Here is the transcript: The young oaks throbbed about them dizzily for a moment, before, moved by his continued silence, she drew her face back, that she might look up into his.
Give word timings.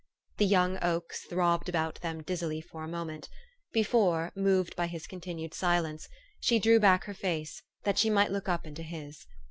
The 0.37 0.47
young 0.47 0.79
oaks 0.83 1.25
throbbed 1.25 1.69
about 1.69 2.01
them 2.01 2.23
dizzily 2.23 2.59
for 2.59 2.83
a 2.83 2.87
moment, 2.87 3.29
before, 3.71 4.31
moved 4.35 4.75
by 4.75 4.87
his 4.87 5.05
continued 5.05 5.53
silence, 5.53 6.09
she 6.39 6.57
drew 6.57 6.79
her 6.79 6.99
face 7.13 7.61
back, 7.61 7.83
that 7.83 7.97
she 7.99 8.09
might 8.09 8.31
look 8.31 8.49
up 8.49 8.65
into 8.65 8.81
his. 8.81 9.27